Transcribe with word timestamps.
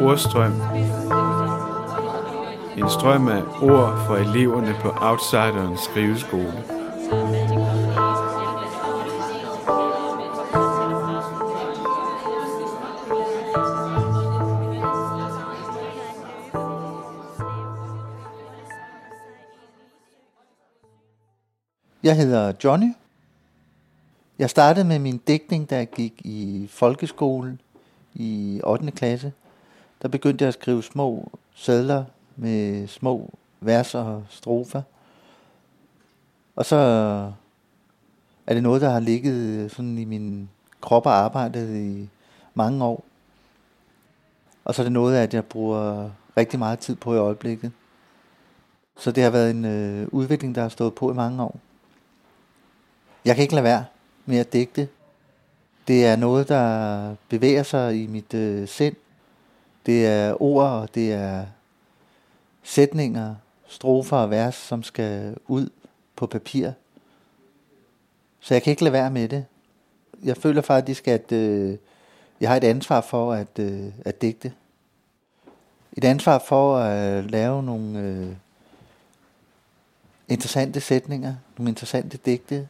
Ordstrøm. 0.00 0.52
En 2.76 2.90
strøm 2.90 3.28
af 3.28 3.42
ord 3.62 4.06
for 4.06 4.16
eleverne 4.16 4.76
på 4.82 4.88
Outsiderens 5.00 5.80
skriveskole. 5.80 6.79
Jeg 22.02 22.16
hedder 22.16 22.52
Johnny. 22.64 22.92
Jeg 24.38 24.50
startede 24.50 24.84
med 24.84 24.98
min 24.98 25.18
dækning, 25.18 25.70
da 25.70 25.76
jeg 25.76 25.90
gik 25.90 26.20
i 26.24 26.66
folkeskole 26.70 27.58
i 28.14 28.60
8. 28.64 28.90
klasse. 28.90 29.32
Der 30.02 30.08
begyndte 30.08 30.42
jeg 30.42 30.48
at 30.48 30.54
skrive 30.54 30.82
små 30.82 31.32
sædler 31.54 32.04
med 32.36 32.86
små 32.86 33.30
vers 33.60 33.94
og 33.94 34.24
strofer. 34.28 34.82
Og 36.56 36.64
så 36.64 36.76
er 38.46 38.54
det 38.54 38.62
noget, 38.62 38.82
der 38.82 38.90
har 38.90 39.00
ligget 39.00 39.70
sådan 39.70 39.98
i 39.98 40.04
min 40.04 40.50
krop 40.80 41.06
og 41.06 41.12
arbejdet 41.12 41.76
i 41.76 42.08
mange 42.54 42.84
år. 42.84 43.04
Og 44.64 44.74
så 44.74 44.82
er 44.82 44.84
det 44.84 44.92
noget, 44.92 45.16
at 45.16 45.34
jeg 45.34 45.44
bruger 45.44 46.10
rigtig 46.36 46.58
meget 46.58 46.78
tid 46.78 46.96
på 46.96 47.14
i 47.14 47.18
øjeblikket. 47.18 47.72
Så 48.98 49.12
det 49.12 49.22
har 49.22 49.30
været 49.30 49.50
en 49.50 49.64
øh, 49.64 50.08
udvikling, 50.12 50.54
der 50.54 50.62
har 50.62 50.68
stået 50.68 50.94
på 50.94 51.12
i 51.12 51.14
mange 51.14 51.42
år. 51.42 51.60
Jeg 53.30 53.36
kan 53.36 53.42
ikke 53.42 53.54
lade 53.54 53.64
være 53.64 53.84
med 54.26 54.38
at 54.38 54.52
digte. 54.52 54.88
Det 55.88 56.06
er 56.06 56.16
noget, 56.16 56.48
der 56.48 57.14
bevæger 57.28 57.62
sig 57.62 58.02
i 58.02 58.06
mit 58.06 58.34
øh, 58.34 58.68
sind. 58.68 58.96
Det 59.86 60.06
er 60.06 60.42
ord, 60.42 60.66
og 60.66 60.94
det 60.94 61.12
er 61.12 61.46
sætninger, 62.62 63.34
strofer 63.66 64.16
og 64.16 64.30
vers, 64.30 64.54
som 64.54 64.82
skal 64.82 65.36
ud 65.46 65.70
på 66.16 66.26
papir. 66.26 66.70
Så 68.40 68.54
jeg 68.54 68.62
kan 68.62 68.70
ikke 68.70 68.84
lade 68.84 68.92
være 68.92 69.10
med 69.10 69.28
det. 69.28 69.44
Jeg 70.22 70.36
føler 70.36 70.62
faktisk, 70.62 71.08
at 71.08 71.32
øh, 71.32 71.76
jeg 72.40 72.48
har 72.48 72.56
et 72.56 72.64
ansvar 72.64 73.00
for 73.00 73.32
at, 73.32 73.58
øh, 73.58 73.92
at 74.04 74.22
digte. 74.22 74.52
Et 75.92 76.04
ansvar 76.04 76.38
for 76.38 76.76
at 76.76 77.18
øh, 77.18 77.30
lave 77.30 77.62
nogle 77.62 77.98
øh, 77.98 78.36
interessante 80.28 80.80
sætninger, 80.80 81.34
nogle 81.58 81.70
interessante 81.70 82.18
digte, 82.26 82.68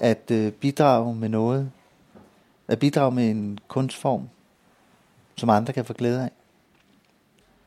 at 0.00 0.30
øh, 0.30 0.52
bidrage 0.52 1.14
med 1.14 1.28
noget, 1.28 1.70
at 2.68 2.78
bidrage 2.78 3.12
med 3.12 3.30
en 3.30 3.58
kunstform, 3.68 4.28
som 5.36 5.50
andre 5.50 5.72
kan 5.72 5.84
få 5.84 5.92
glæde 5.92 6.22
af. 6.22 6.30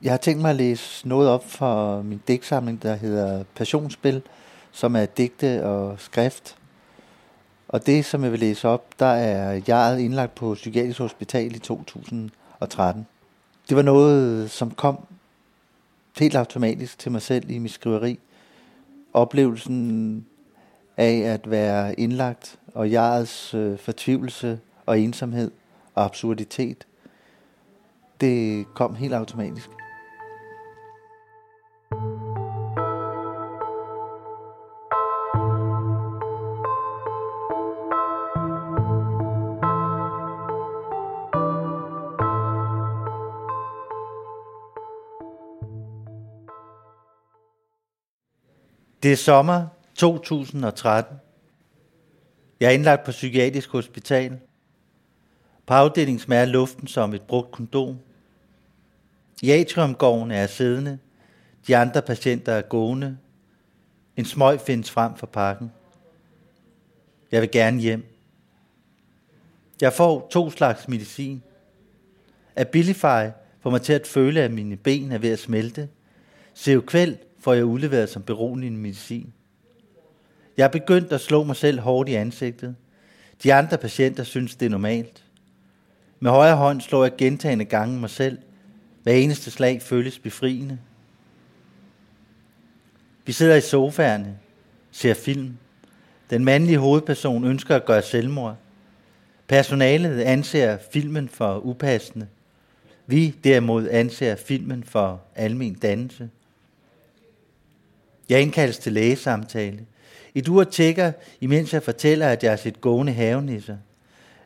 Jeg 0.02 0.12
har 0.12 0.18
tænkt 0.18 0.42
mig 0.42 0.50
at 0.50 0.56
læse 0.56 1.08
noget 1.08 1.30
op 1.30 1.50
fra 1.50 2.02
min 2.02 2.22
digtsamling, 2.28 2.82
der 2.82 2.96
hedder 2.96 3.44
Passionsspil, 3.56 4.22
som 4.72 4.96
er 4.96 5.06
digte 5.06 5.66
og 5.66 6.00
skrift. 6.00 6.58
Og 7.68 7.86
det, 7.86 8.06
som 8.06 8.24
jeg 8.24 8.32
vil 8.32 8.40
læse 8.40 8.68
op, 8.68 8.86
der 9.00 9.06
er 9.06 9.62
jeg 9.68 10.00
indlagt 10.00 10.36
på 10.36 10.54
Psykiatrisk 10.54 11.00
Hospital 11.00 11.56
i 11.56 11.60
2013. 11.60 13.08
Det 13.70 13.78
var 13.78 13.84
noget, 13.84 14.52
som 14.52 14.72
kom 14.72 15.00
helt 16.20 16.36
automatisk 16.36 17.00
til 17.00 17.12
mig 17.12 17.22
selv 17.22 17.50
i 17.50 17.58
mit 17.58 17.72
skriveri. 17.72 18.20
Oplevelsen 19.14 20.26
af 20.98 21.34
at 21.34 21.52
være 21.52 22.00
indlagt, 22.00 22.60
og 22.74 22.92
jegets 22.92 23.54
øh, 23.54 23.78
fortvivlelse 23.78 24.60
og 24.86 25.00
ensomhed 25.00 25.52
og 25.96 26.06
absurditet, 26.06 26.88
det 28.22 28.66
kom 28.76 28.96
helt 28.96 29.14
automatisk. 29.14 29.70
Det 49.04 49.12
er 49.12 49.16
sommer 49.16 49.77
2013. 49.98 51.18
Jeg 52.60 52.68
er 52.68 52.72
indlagt 52.72 53.04
på 53.06 53.12
psykiatrisk 53.12 53.70
hospital. 53.70 54.40
På 55.66 55.74
afdelingen 55.74 56.20
smager 56.20 56.46
luften 56.46 56.88
som 56.88 57.14
et 57.14 57.22
brugt 57.22 57.52
kondom. 57.52 57.98
I 59.42 59.52
atriumgården 59.52 60.32
er 60.32 60.40
jeg 60.40 60.50
siddende. 60.50 61.00
De 61.68 61.78
andre 61.78 62.02
patienter 62.02 62.54
er 62.54 62.62
gående. 62.62 63.18
En 64.18 64.26
smøg 64.26 64.60
findes 64.60 64.92
frem 64.92 65.16
for 65.16 65.28
pakken. 65.28 65.72
Jeg 67.32 67.42
vil 67.42 67.52
gerne 67.52 67.82
hjem. 67.82 68.06
Jeg 69.82 69.94
får 69.94 70.28
to 70.32 70.52
slags 70.52 70.88
medicin. 70.88 71.44
Abilify 72.56 73.30
får 73.60 73.70
mig 73.70 73.82
til 73.82 73.94
at 73.94 74.08
føle, 74.08 74.42
at 74.42 74.52
mine 74.52 74.78
ben 74.78 75.12
er 75.12 75.18
ved 75.18 75.32
at 75.32 75.40
smelte. 75.40 75.90
Seoquel 76.54 77.18
får 77.40 77.54
jeg 77.54 77.66
udleveret 77.66 78.10
som 78.10 78.24
beroligende 78.24 78.80
medicin. 78.80 79.34
Jeg 80.58 80.64
er 80.64 80.68
begyndt 80.68 81.14
at 81.14 81.22
slå 81.22 81.44
mig 81.44 81.56
selv 81.56 81.80
hårdt 81.80 82.10
i 82.10 82.14
ansigtet. 82.14 82.76
De 83.44 83.54
andre 83.54 83.78
patienter 83.78 84.24
synes, 84.24 84.56
det 84.56 84.66
er 84.66 84.70
normalt. 84.70 85.24
Med 86.20 86.32
højre 86.32 86.56
hånd 86.56 86.82
slår 86.82 87.04
jeg 87.04 87.18
gentagende 87.18 87.66
gange 87.66 88.00
mig 88.00 88.10
selv. 88.10 88.38
Hver 89.04 89.14
eneste 89.14 89.52
slag 89.52 89.82
føles 89.82 90.20
befriende. 90.20 90.80
Vi 93.26 93.32
sidder 93.32 93.56
i 93.56 93.62
sofaerne, 93.62 94.38
ser 94.92 95.14
film. 95.14 95.58
Den 96.30 96.46
mandlige 96.46 96.78
hovedperson 96.78 97.46
ønsker 97.46 97.76
at 97.76 97.86
gøre 97.86 98.02
selvmord. 98.02 98.56
Personalet 99.48 100.22
anser 100.22 100.78
filmen 100.92 101.30
for 101.30 101.58
upassende. 101.58 102.28
Vi 103.06 103.36
derimod 103.44 103.90
anser 103.90 104.36
filmen 104.36 104.84
for 104.84 105.22
almen 105.36 105.74
dannelse. 105.74 106.30
Jeg 108.30 108.42
indkaldes 108.42 108.78
til 108.78 108.94
lægesamtale. 108.94 109.86
Et 110.36 110.48
ur 110.48 110.64
tjekker, 110.64 111.12
imens 111.42 111.74
jeg 111.74 111.84
fortæller, 111.84 112.28
at 112.28 112.44
jeg 112.44 112.52
har 112.52 112.58
set 112.58 112.82
gående 112.82 113.14
havenisser. 113.14 113.78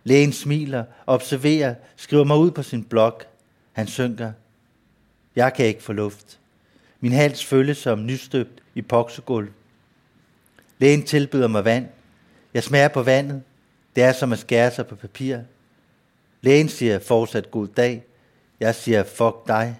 Lægen 0.03 0.33
smiler, 0.33 0.83
observerer, 1.07 1.75
skriver 1.95 2.23
mig 2.23 2.37
ud 2.37 2.51
på 2.51 2.63
sin 2.63 2.83
blog. 2.83 3.21
Han 3.71 3.87
synker. 3.87 4.31
Jeg 5.35 5.53
kan 5.53 5.65
ikke 5.65 5.83
få 5.83 5.93
luft. 5.93 6.39
Min 6.99 7.11
hals 7.11 7.45
føles 7.45 7.77
som 7.77 8.05
nystøbt 8.05 8.63
i 8.75 8.81
poksegulv. 8.81 9.49
Lægen 10.79 11.03
tilbyder 11.03 11.47
mig 11.47 11.65
vand. 11.65 11.87
Jeg 12.53 12.63
smager 12.63 12.87
på 12.87 13.03
vandet. 13.03 13.43
Det 13.95 14.03
er 14.03 14.11
som 14.11 14.33
at 14.33 14.39
skære 14.39 14.71
sig 14.71 14.87
på 14.87 14.95
papir. 14.95 15.37
Lægen 16.41 16.69
siger 16.69 16.99
fortsat 16.99 17.51
god 17.51 17.67
dag. 17.67 18.03
Jeg 18.59 18.75
siger 18.75 19.03
fuck 19.03 19.47
dig. 19.47 19.79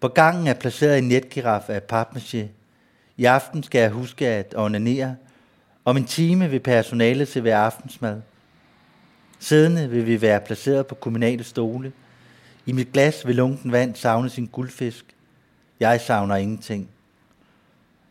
På 0.00 0.08
gangen 0.08 0.46
er 0.46 0.54
placeret 0.54 0.98
en 0.98 1.08
netgiraf 1.08 1.68
af 1.68 1.82
papmaché. 1.92 2.46
I 3.18 3.24
aften 3.24 3.62
skal 3.62 3.80
jeg 3.80 3.90
huske 3.90 4.28
at 4.28 4.54
onanere. 4.56 5.16
Om 5.84 5.96
en 5.96 6.04
time 6.04 6.50
vil 6.50 6.60
personalet 6.60 7.28
til 7.28 7.42
hver 7.42 7.58
aftensmad. 7.58 8.20
Siddende 9.38 9.90
vil 9.90 10.06
vi 10.06 10.22
være 10.22 10.40
placeret 10.40 10.86
på 10.86 10.94
kommunale 10.94 11.44
stole. 11.44 11.92
I 12.66 12.72
mit 12.72 12.92
glas 12.92 13.26
vil 13.26 13.36
lunken 13.36 13.72
vand 13.72 13.94
savne 13.94 14.30
sin 14.30 14.46
guldfisk. 14.46 15.04
Jeg 15.80 16.00
savner 16.00 16.36
ingenting. 16.36 16.88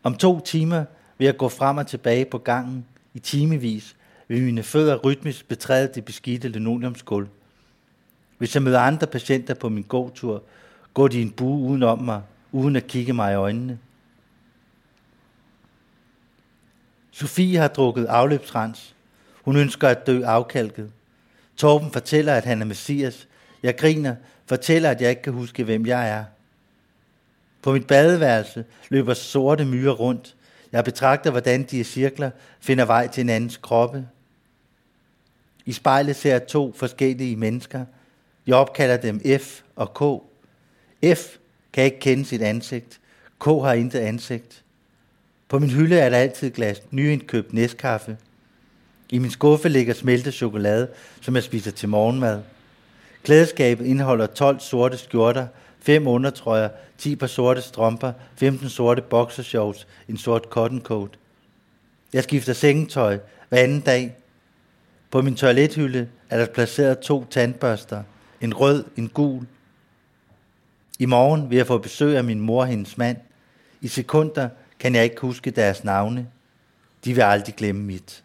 Om 0.02 0.14
to 0.14 0.40
timer 0.40 0.84
vil 1.18 1.24
jeg 1.24 1.36
gå 1.36 1.48
frem 1.48 1.76
og 1.76 1.86
tilbage 1.86 2.24
på 2.24 2.38
gangen. 2.38 2.86
I 3.14 3.18
timevis 3.18 3.96
vil 4.28 4.42
mine 4.42 4.62
fødder 4.62 4.96
rytmisk 4.96 5.48
betræde 5.48 5.90
det 5.94 6.04
beskidte 6.04 6.48
linoleumsgulv. 6.48 7.28
Hvis 8.38 8.54
jeg 8.54 8.62
møder 8.62 8.80
andre 8.80 9.06
patienter 9.06 9.54
på 9.54 9.68
min 9.68 9.84
gåtur, 9.88 10.42
går 10.94 11.08
de 11.08 11.22
en 11.22 11.30
bue 11.30 11.68
uden 11.68 11.82
om 11.82 11.98
mig, 11.98 12.22
uden 12.52 12.76
at 12.76 12.86
kigge 12.86 13.12
mig 13.12 13.32
i 13.32 13.36
øjnene. 13.36 13.78
Sofie 17.18 17.58
har 17.58 17.68
drukket 17.68 18.06
afløbsrens. 18.06 18.94
Hun 19.42 19.56
ønsker 19.56 19.88
at 19.88 20.06
dø 20.06 20.22
afkalket. 20.22 20.90
Torben 21.56 21.92
fortæller, 21.92 22.34
at 22.34 22.44
han 22.44 22.60
er 22.60 22.66
messias. 22.66 23.28
Jeg 23.62 23.76
griner, 23.76 24.14
fortæller, 24.46 24.90
at 24.90 25.00
jeg 25.00 25.10
ikke 25.10 25.22
kan 25.22 25.32
huske, 25.32 25.64
hvem 25.64 25.86
jeg 25.86 26.10
er. 26.10 26.24
På 27.62 27.72
mit 27.72 27.86
badeværelse 27.86 28.64
løber 28.88 29.14
sorte 29.14 29.64
myrer 29.64 29.92
rundt. 29.92 30.34
Jeg 30.72 30.84
betragter, 30.84 31.30
hvordan 31.30 31.62
de 31.62 31.78
i 31.78 31.84
cirkler 31.84 32.30
finder 32.60 32.84
vej 32.84 33.08
til 33.08 33.20
en 33.20 33.28
andens 33.28 33.56
kroppe. 33.56 34.08
I 35.66 35.72
spejlet 35.72 36.16
ser 36.16 36.30
jeg 36.30 36.46
to 36.46 36.74
forskellige 36.76 37.36
mennesker. 37.36 37.84
Jeg 38.46 38.56
opkalder 38.56 38.96
dem 38.96 39.20
F 39.40 39.60
og 39.76 39.94
K. 39.94 40.00
F 41.16 41.36
kan 41.72 41.84
ikke 41.84 42.00
kende 42.00 42.24
sit 42.24 42.42
ansigt. 42.42 43.00
K 43.40 43.44
har 43.44 43.72
intet 43.72 43.98
ansigt. 43.98 44.64
På 45.48 45.58
min 45.58 45.70
hylde 45.70 45.98
er 45.98 46.10
der 46.10 46.16
altid 46.16 46.50
glas 46.50 46.82
nyindkøbt 46.90 47.52
næstkaffe. 47.52 48.16
I 49.10 49.18
min 49.18 49.30
skuffe 49.30 49.68
ligger 49.68 49.94
smeltet 49.94 50.34
chokolade, 50.34 50.88
som 51.20 51.34
jeg 51.34 51.42
spiser 51.42 51.70
til 51.70 51.88
morgenmad. 51.88 52.42
Klædeskabet 53.22 53.86
indeholder 53.86 54.26
12 54.26 54.60
sorte 54.60 54.98
skjorter, 54.98 55.46
5 55.80 56.06
undertrøjer, 56.06 56.68
10 56.98 57.16
par 57.16 57.26
sorte 57.26 57.62
strømper, 57.62 58.12
15 58.36 58.68
sorte 58.68 59.02
boxershorts, 59.02 59.86
en 60.08 60.18
sort 60.18 60.42
cotton 60.42 60.80
coat. 60.80 61.10
Jeg 62.12 62.22
skifter 62.22 62.52
sengetøj 62.52 63.18
hver 63.48 63.58
anden 63.58 63.80
dag. 63.80 64.16
På 65.10 65.22
min 65.22 65.34
toilethylde 65.34 66.08
er 66.30 66.38
der 66.38 66.46
placeret 66.46 66.98
to 66.98 67.24
tandbørster, 67.30 68.02
en 68.40 68.54
rød, 68.54 68.84
en 68.96 69.08
gul. 69.08 69.46
I 70.98 71.06
morgen 71.06 71.50
vil 71.50 71.56
jeg 71.56 71.66
få 71.66 71.78
besøg 71.78 72.16
af 72.16 72.24
min 72.24 72.40
mor 72.40 72.60
og 72.60 72.66
hendes 72.66 72.98
mand. 72.98 73.16
I 73.80 73.88
sekunder 73.88 74.48
kan 74.80 74.94
jeg 74.94 75.04
ikke 75.04 75.20
huske 75.20 75.50
deres 75.50 75.84
navne. 75.84 76.28
De 77.04 77.14
vil 77.14 77.22
aldrig 77.22 77.54
glemme 77.54 77.82
mit. 77.82 78.24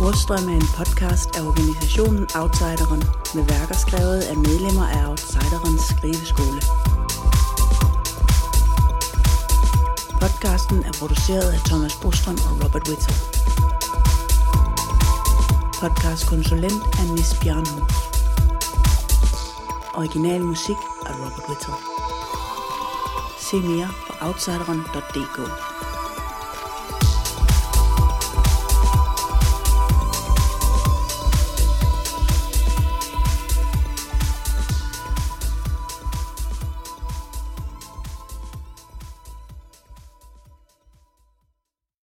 Ordstrøm 0.00 0.48
er 0.48 0.56
en 0.62 0.70
podcast 0.76 1.36
af 1.36 1.42
organisationen 1.50 2.26
Outsideren 2.34 3.02
med 3.34 3.44
værker 3.52 3.74
skrevet 3.74 4.20
af 4.30 4.36
medlemmer 4.36 4.86
af 4.86 5.08
Outsiderens 5.08 5.82
skriveskole. 5.92 6.60
Podcasten 10.20 10.78
er 10.88 10.92
produceret 11.00 11.48
af 11.56 11.60
Thomas 11.68 11.94
Brostrøm 12.02 12.38
og 12.48 12.64
Robert 12.64 12.88
Whittle. 12.88 13.14
Podcastkonsulent 15.80 16.82
er 17.00 17.14
Nis 17.14 17.30
Bjørnhus. 17.42 18.07
Original 19.98 20.40
musik 20.44 20.76
af 21.06 21.14
Robert 21.14 21.48
Whittle. 21.48 21.74
Se 23.38 23.56
mere 23.56 23.88
på 24.06 24.26
outsideren.dk. 24.26 25.38